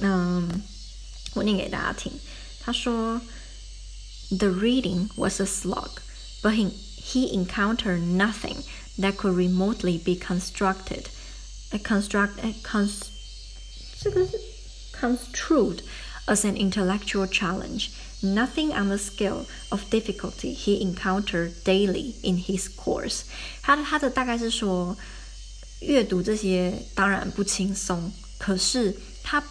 [0.00, 0.62] 嗯，
[1.34, 2.12] 我念给大家听，
[2.60, 3.20] 他说。
[4.28, 6.00] The reading was a slog,
[6.42, 8.56] but he, he encountered nothing
[8.97, 11.05] that could remotely be constructed,
[11.71, 13.03] a construct, a cons,
[13.99, 14.39] 这个是
[14.93, 15.79] construed
[16.25, 17.89] as an intellectual challenge.
[18.21, 23.21] Nothing on the scale of difficulty he encountered daily in his course.
[23.61, 24.95] 他的他的大概是说，
[25.79, 29.43] 阅读这些当然不轻松，可是他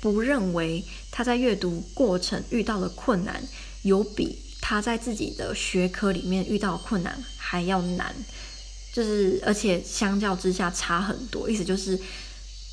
[0.00, 3.42] 不认为他在阅读过程遇到的困难。
[3.82, 8.12] 有比他在自己的学科里面遇到困难还要难，
[8.93, 11.49] 就是而且相较之下差很多。
[11.49, 11.99] 意思就是，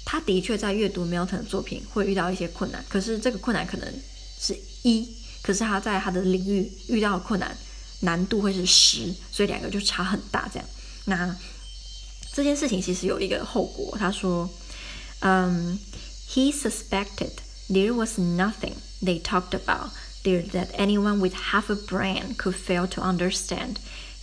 [0.05, 3.93] 他的确在阅读 Milton 的作品会遇到一些困难，可是这个困难可能
[4.41, 5.09] 是一，
[5.43, 7.57] 可是他在他的领域遇到的困难
[8.01, 10.49] 难度会是十，所以两个就差很大。
[10.53, 10.69] 这样，
[11.07, 11.37] 那
[12.33, 13.97] 这件事情其实有一个后果。
[13.99, 14.49] 他说，
[15.21, 15.79] 嗯
[16.31, 17.33] ，He suspected
[17.69, 19.91] there was nothing they talked about.
[20.25, 23.77] that anyone with half a brain could fail to understand.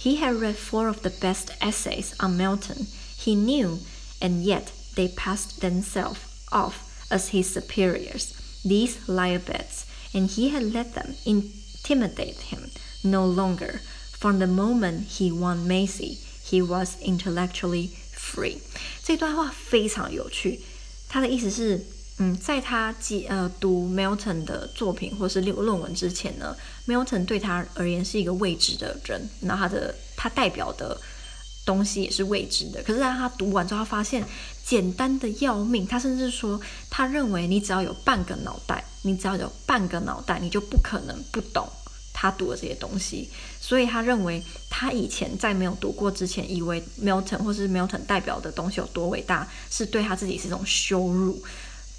[0.05, 2.87] He had read four of the best essays on Milton.
[3.17, 3.81] He knew,
[4.21, 10.95] and yet they passed themselves off as his superiors, these liabets, and he had let
[10.95, 12.71] them intimidate him
[13.05, 13.81] no longer.
[14.13, 18.61] From the moment he won Macy, he was intellectually free.
[19.03, 20.61] 这段话非常有趣，
[21.09, 21.85] 他的意思是。
[22.18, 26.56] 嗯，在他记呃读 Milton 的作品或是论论文之前呢
[26.88, 30.98] ，Milton 对他而言是一个未知的人，然后他的他代表的
[31.66, 32.82] 东西也是未知的。
[32.84, 34.24] 可是当他读完之后，他发现
[34.64, 35.86] 简单的要命。
[35.86, 36.58] 他甚至说，
[36.90, 41.68] 他认为你只要有半个脑袋，你只要有半个脑袋，你就不可能不懂
[42.14, 43.30] 他读的这些东西。
[43.60, 51.44] 所以他认为，他以前在没有读过之前，以为 Milton 或是 Milton 代表的东西有多伟大，是对他自己是一种羞辱。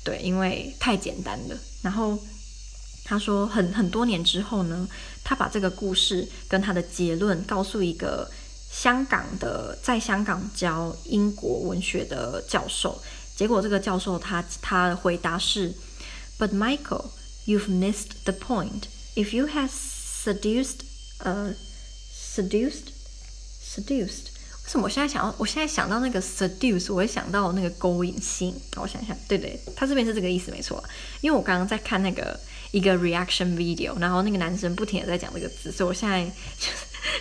[0.06, 1.58] 对，因为太简单了。
[1.82, 2.16] 然后
[3.04, 4.88] 他说很，很很多年之后呢，
[5.24, 8.30] 他把这个故事跟他的结论告诉一个
[8.70, 13.02] 香港的，在香港教英国文学的教授。
[13.34, 15.74] 结果这个教授他他的回答是
[16.38, 17.10] ：But Michael,
[17.46, 18.84] you've missed the point.
[19.16, 20.84] If you have seduced,
[21.18, 21.54] uh,
[22.14, 22.92] seduced,
[23.60, 24.35] seduced.
[24.65, 28.53] 为什么我现在想到，我现在想到那个 seduce，我会想到那个勾引性。
[28.77, 30.81] 我想想，对对，他这边是这个意思，没错。
[31.19, 32.39] 因为我刚刚在看那个
[32.71, 36.23] 一个 reaction video，然后那个男生不停的在讲这个字，所以我现在
[36.57, 36.69] 就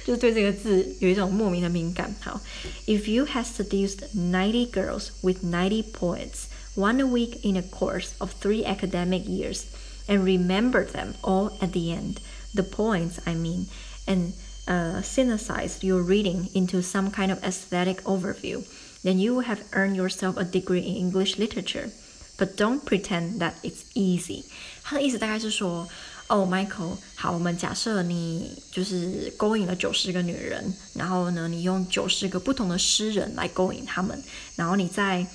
[0.05, 2.15] 就是对这个字有一种莫名的敏感。
[2.21, 2.41] 好，
[2.87, 6.45] If you have seduced ninety girls with ninety points,
[6.77, 9.63] one a week in a course of three academic years,
[10.07, 12.19] and remembered them all at the end,
[12.55, 13.67] the points I mean,
[14.07, 14.35] and
[14.69, 18.63] Uh, synthesize your reading into some kind of aesthetic overview,
[19.03, 21.91] then you will have earned yourself a degree in English literature.
[22.39, 24.45] But don't pretend that it's easy.
[24.85, 25.89] 他的意思大概是说，
[26.29, 34.23] 哦，Michael，好，我们假设你就是勾引了九十个女人，然后呢，你用九十个不同的诗人来勾引他们，
[34.55, 35.27] 然后你在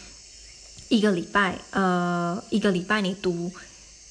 [0.87, 3.51] 一个礼拜，呃，一个礼拜你读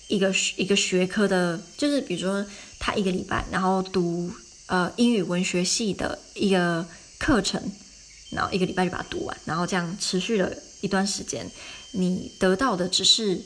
[0.09, 2.45] 一个一个学科的，就是比如说
[2.79, 4.31] 他一个礼拜，然后读。
[4.70, 6.86] 呃，英语文学系的一个
[7.18, 7.60] 课程，
[8.30, 11.50] 然后一个礼拜就把它读完，然后这样持续了一段时间，
[11.94, 13.42] 你得到的只是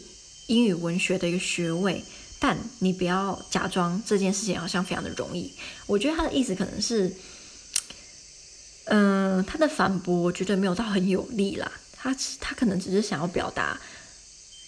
[0.47, 2.03] 英语文学的一个学位，
[2.41, 5.53] 但你不要假装这件事情好像非常的容易。
[5.87, 7.15] 我觉得他的意思可能是，
[8.87, 13.79] 嗯、他的反驳我觉得没有到很有力啦，他他可能只是想要表达，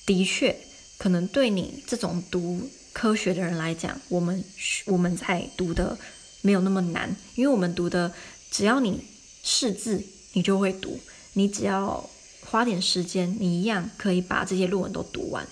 [0.06, 0.58] 的确，
[0.98, 4.42] 可能对你这种读科学的人来讲，我们
[4.86, 5.98] 我们在读的。
[6.46, 8.14] 没有那么难，因为我们读的，
[8.52, 9.04] 只要你
[9.44, 10.04] 识字，
[10.34, 11.00] 你就会读。
[11.34, 12.08] 你只要
[12.46, 15.44] 花点时间，你一样可以把这些论文都读完。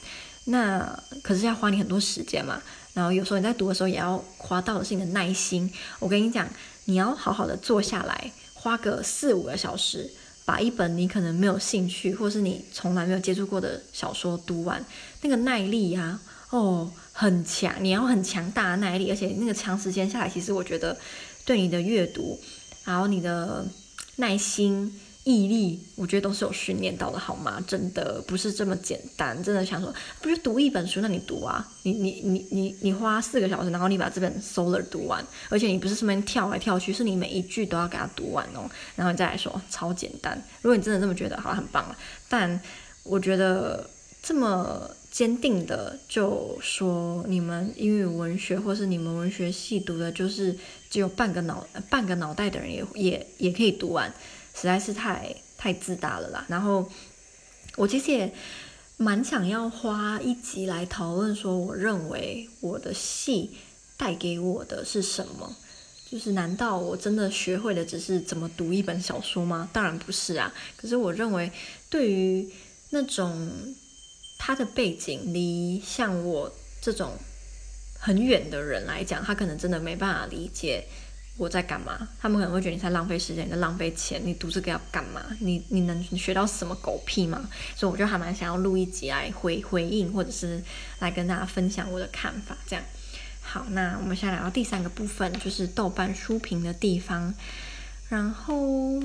[0.45, 2.61] 那可是要花你很多时间嘛。
[2.93, 5.67] 然后有时候你在读的时候，也要花到的是你的耐心。
[5.97, 6.47] 我跟你讲，
[6.85, 10.11] 你要好好的坐下来，花个四五个小时，
[10.45, 14.85] 把一本你可能没有兴趣，或是你从来没有接触过的小说读完，
[15.21, 16.21] 那个耐力呀、啊。
[16.53, 20.95] 哦，很强，你要很强大的耐力，而且那个长时间下来，其实我觉得
[21.43, 22.39] 对你的阅读，
[22.85, 23.65] 然后你的
[24.17, 27.59] 耐心毅力，我觉得都是有训练到的，好吗？
[27.67, 29.41] 真的不是这么简单。
[29.41, 38.69] 真的想说，不是读一本书，那你读啊，你你你你你花四个小时，然后你把这本 Solar 读完，而且你不是顺便跳来跳去，是你每一句都要给它读完哦。
[38.95, 40.39] 然后你再来说，超简单。
[40.61, 41.97] 如果你真的这么觉得，好，很棒了。
[42.29, 42.61] 但
[43.01, 43.89] 我觉得
[44.21, 50.57] 这么坚定的就说，你们英语文学或是你们文学系读的，就是
[50.89, 54.11] 只有半个脑半个脑袋的人也也也可以读完。
[54.55, 56.43] 实在是太太自大了啦。
[56.47, 56.89] 然后
[57.75, 58.33] 我其实也
[58.97, 63.51] 蛮想要花一集来讨论说，我认为我的系
[63.95, 65.55] 带给我的是什么？
[66.09, 69.69] 就是难道我真的学会的只是怎么读一本小说吗？
[69.71, 70.51] 当然不是啊。
[70.75, 71.51] 可是我认为，
[71.91, 72.49] 对于
[72.89, 73.51] 那种
[74.45, 77.13] 他的背景离像我这种
[77.97, 80.83] 很远的人来讲，他可能真的没办法理解。
[81.37, 82.09] 我在干嘛？
[82.19, 84.21] 他们可能会觉得你在浪费时间，你在浪费钱。
[84.21, 85.23] 你读这个要干嘛？
[85.39, 87.49] 你你能学到什么狗屁吗？
[87.73, 90.61] 所以我就还蛮想要录一集来回回应，或者是
[90.99, 92.57] 来跟大家分享我的看法。
[92.67, 92.83] 这样
[93.41, 97.33] 好，那我们现在来到第三个部分，就是豆瓣书评的地方。
[98.13, 99.01] 然后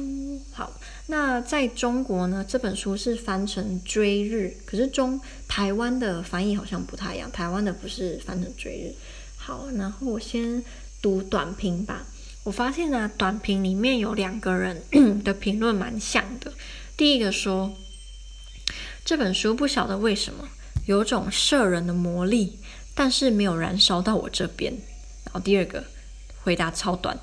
[0.52, 0.70] 好，
[1.06, 5.18] 那在中国呢，这本书是翻成追日，可是中
[5.48, 8.94] 台湾的翻译好像不太一样，台湾的不是翻成追日。
[9.38, 10.62] 好，然后我先
[11.00, 12.04] 读短评吧。
[12.44, 14.82] 我发现呢、短评里面有两个人
[15.24, 16.52] 的评论蛮像的。
[16.94, 17.74] 第一个说，
[19.06, 20.46] 这本书不晓得为什么
[20.84, 22.58] 有种摄人的魔力，
[22.94, 24.74] 但是没有燃烧到我这边。
[25.24, 25.82] 然后第二个
[26.42, 27.18] 回答超短，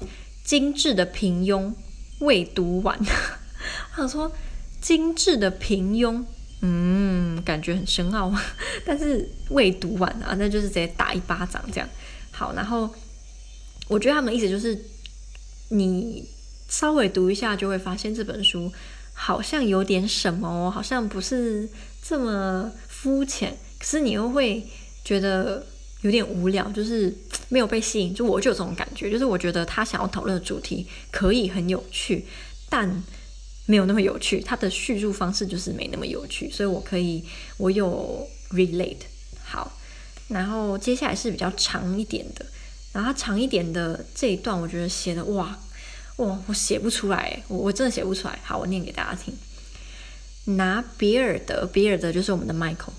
[0.46, 1.74] 精致的平庸，
[2.20, 2.98] 未读完。
[3.96, 4.32] 我想说，
[4.80, 6.24] 精致的平庸，
[6.62, 8.34] 嗯，感觉很深奥，
[8.86, 11.90] 但是未读完啊，那就是直接打一巴掌这样。
[12.32, 12.90] 好，然后
[13.90, 14.80] 我觉得他们意思就是。
[15.70, 16.24] 你
[16.70, 18.72] 稍微读一下，就会发现这本书
[19.16, 21.68] 好像有点什么，好像不是
[22.04, 23.58] 这么肤浅。
[23.80, 24.64] 可是你又会
[25.04, 25.66] 觉得
[26.06, 27.12] 有点无聊，就是
[27.50, 28.14] 没有被吸引。
[28.14, 32.26] 就我就有这种感觉，就是我觉得他想要讨论的主题可以很有趣，
[32.70, 33.04] 但
[33.66, 34.40] 没有那么有趣。
[34.40, 37.24] 他的叙述方式就是没那么有趣，所以我可以
[37.58, 39.02] 我有 relate。
[39.44, 39.72] 好，
[40.28, 42.46] 然后接下来是比较长一点的。
[42.94, 45.60] 然后它长一点的这一段，我觉得写的哇
[46.18, 48.40] 哇，我写不出来，我我真的写不出来。
[48.44, 49.34] 好，我念给大家听。
[50.56, 52.94] 拿比尔德，比尔德就是我们的 Michael，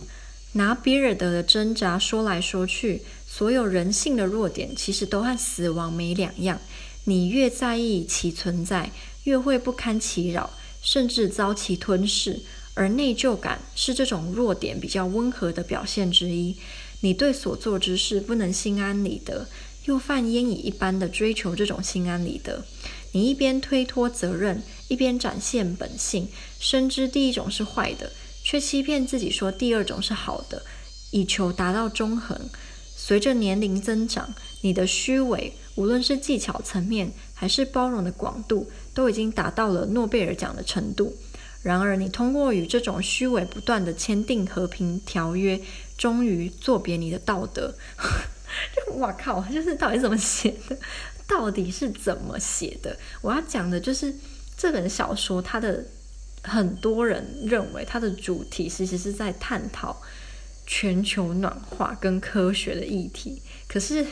[0.56, 6.58] 拿比尔德的挣扎说来说去，所有人性的弱点其实都和死亡没两样。
[7.04, 8.90] 你越在意其存在，
[9.24, 10.50] 越会不堪其扰，
[10.82, 12.40] 甚至遭其吞噬。
[12.72, 16.56] 而内疚感是这种弱点比较温和的表现之一。
[17.00, 19.46] 你对所做之事不能心安理得。
[19.84, 22.64] 又犯烟瘾一般的追求这种心安理得，
[23.12, 28.10] 你一边推脱责任，一边展现本性，深知第一种是坏的，
[28.48, 30.62] 却欺骗自己说第二种是好的，
[31.10, 32.48] 以求达到中衡。
[32.94, 41.16] 随着年龄增长，你的虚伪，无论是技巧层面还是包容的广度，都已经达到了诺贝尔奖的程度。
[41.62, 45.60] 然而，你通过与这种虚伪不断的签订和平条约，
[45.98, 47.74] 终于作别你的道德。
[48.86, 50.78] 就哇靠，就是到底怎么写的？
[51.26, 52.96] 到底是怎么写的？
[53.22, 54.14] 我要讲的就是
[54.56, 55.84] 这本小说，它的
[56.46, 60.00] 很多人认为它的主题其实是在探讨
[60.66, 63.42] 全球暖化跟科学的议题。
[63.68, 64.06] 可是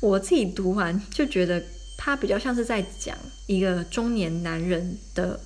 [0.00, 1.62] 我自己读完就觉得，
[1.96, 5.40] 它比较像是在讲一个中年男人的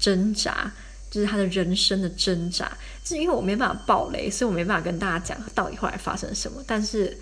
[0.00, 0.72] 挣扎，
[1.10, 2.76] 就是他的人生的挣扎。
[3.04, 6.62] 是因为我没办法爆雷，所以我没办法跟大家讲到底后来发生什么。
[6.66, 7.16] 但是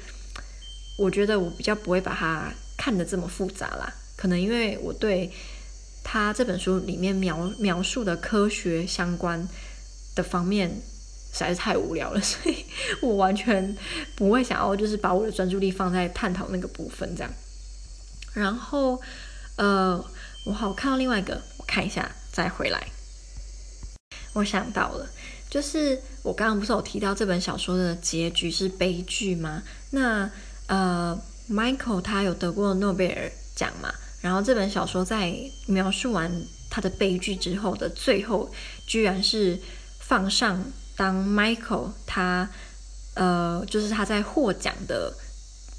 [0.99, 5.31] 我觉得我比较不会把它看得这么复杂啦，可能因为我对
[6.05, 9.49] 他这本书里面描描述的科学相关
[10.15, 10.69] 的方面
[11.33, 12.65] 实在是太无聊了，所以
[13.01, 13.77] 我完全
[14.17, 17.33] 不会想要就是把我的专注力放在探讨那个部分这样。
[18.35, 19.01] 然后
[19.57, 20.05] 呃，
[20.45, 22.89] 我好看到另外一个，我看一下再回来。
[24.35, 25.09] 我想到了，
[25.51, 29.63] 就是我刚刚不是有提到这本小说的结局是悲剧吗？
[29.91, 30.31] 那
[30.69, 33.93] 呃，Michael 他有得过诺贝尔奖嘛？
[34.23, 35.35] 然后这本小说在
[35.67, 36.33] 描述完
[36.71, 38.51] 他的悲剧之后的最后，
[38.87, 39.59] 居然是
[39.99, 40.65] 放上
[40.97, 42.49] 当 Michael 他
[43.15, 45.13] 呃，就是他在获奖的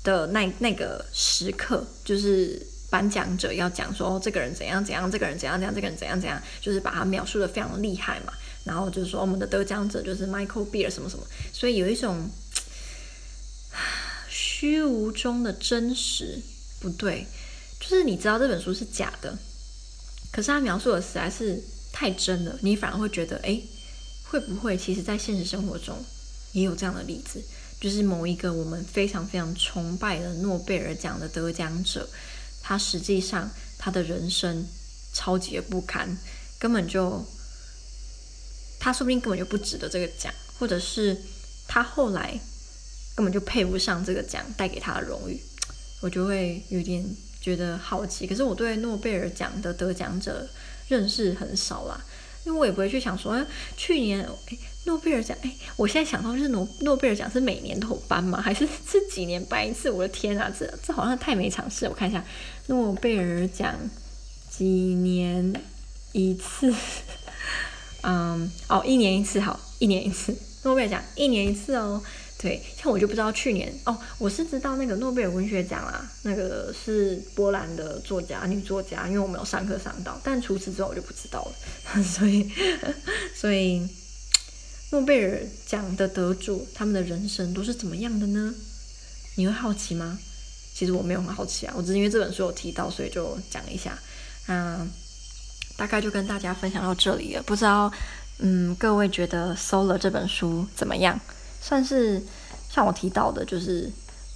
[0.03, 8.33] 的那那个时刻，就是颁奖者要讲说，哦，这个人怎样怎样，这个人怎样怎样，这个人怎样怎样，就是把他描述的非常厉害嘛。
[8.63, 12.29] 然后就是说，我们的得奖者就是 Michael Beer 什么什么，所以有一种。
[14.29, 16.39] 虚无中的真实
[16.79, 17.25] 不对，
[17.83, 19.37] 就是你知道这本书是假的，
[20.31, 21.61] 可是他描述的实在是
[21.91, 23.61] 太真了，你反而会觉得，哎，
[24.23, 26.01] 会不会其实在现实生活中
[26.53, 27.43] 也有这样的例子？
[27.81, 32.07] 就是某一个我们非常非常崇拜的诺贝尔奖的得奖者，
[32.61, 34.65] 他实际上他的人生
[35.13, 36.17] 超级不堪，
[36.57, 37.25] 根本就
[38.79, 41.17] 他说不定根本就不值得这个奖，或者是
[41.67, 42.39] 他后来
[43.13, 45.37] 根本就配不上这个奖带给他的荣誉，
[46.01, 47.05] 我就会有点
[47.43, 48.25] 觉得好奇。
[48.25, 50.49] 可是我对诺贝尔奖的得奖者
[50.87, 52.01] 认识很少啦，
[52.45, 53.45] 因为我也不会去想说，哎，
[53.77, 54.57] 去年哎。
[54.85, 58.41] 诺贝尔奖，哎，我现在想到就是诺诺贝尔奖是每年都有颁吗？
[58.41, 59.89] 还是是几年颁一次？
[59.89, 61.87] 我的天啊，这这好像太没常识。
[61.87, 62.21] 我看一下，
[62.67, 63.73] 诺贝尔奖
[64.49, 65.53] 几年
[66.11, 66.75] 一次？
[68.03, 70.35] 嗯，哦，一年一次，好，一年一次。
[70.63, 72.03] 诺贝尔奖一年一次哦。
[72.43, 82.03] 对，像我就不知道去年哦，我是知道那个诺贝尔文学奖啦，那个是波兰的作家女作家，因为我没有上课上到，但除此之外我就不知道了。
[82.03, 82.51] 所以，
[83.33, 83.87] 所以。
[84.91, 88.53] 诺贝尔奖的得主，他们的人生都是怎么样的呢？
[89.37, 90.19] 你会好奇吗？
[90.75, 93.97] 其实我没有很好奇啊，我只是因为这本书有提到，所以就讲一下。
[94.45, 94.87] 嗯，
[95.75, 97.41] 大概就跟大家分享到这里了。
[97.41, 97.91] 不知道，
[98.37, 101.19] 嗯，各位觉得《Solar》这本书怎么样？
[101.63, 102.21] 算是
[102.69, 103.89] 像我提到的，就是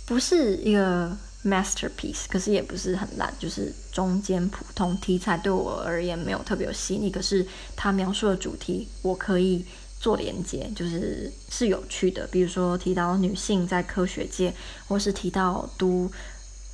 [0.06, 1.12] 不是一个
[1.44, 4.96] masterpiece，可是也不是很烂，就是中间普通。
[4.98, 9.66] 题材对我而言没有特别有吸引力，可是他描述的主题，我可以。
[10.00, 14.54] 做连接就是是有趣的，比如说提到女性在科学界，
[14.88, 16.10] 或是提到读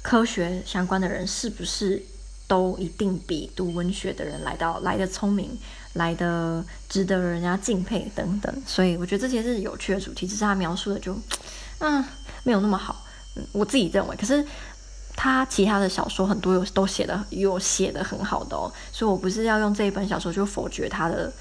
[0.01, 2.03] 科学相关的人，是不是
[2.49, 5.57] 都一定比读文学的人来到来得聪明，
[5.93, 8.63] 来的值得人家敬佩等等。
[8.65, 11.17] 所以我觉得这些是有趣的主题，只是他描述的就
[11.79, 12.03] 嗯
[12.43, 14.15] 没有那么好，嗯，我自己认为。
[14.15, 14.45] 可是
[15.15, 21.31] 他其他的小说很多有都写的有写的很好的哦，所以我不是要用这一本小说就否决他的。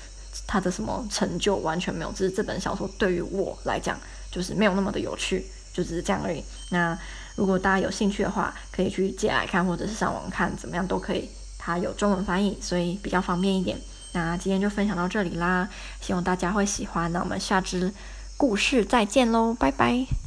[0.46, 3.98] 他的什么成就完全没有，只是这本小说对于我来讲
[4.30, 5.44] 就是没有那么的有趣，
[5.74, 6.42] 就只是这样而已。
[6.70, 6.98] 那
[7.36, 11.28] 如果大家有兴趣的话，可以去借来看，或者是上网看，怎么样都可以。
[11.58, 13.78] 它有中文翻译，所以比较方便一点。
[14.12, 15.68] 那今天就分享到这里啦，
[16.00, 17.12] 希望大家会喜欢。
[17.12, 17.92] 那我们下支
[18.36, 20.21] 故事再见喽，拜拜。